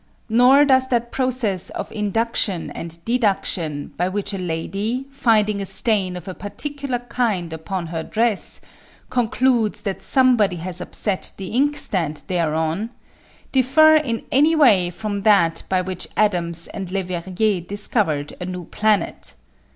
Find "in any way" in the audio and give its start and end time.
13.95-14.89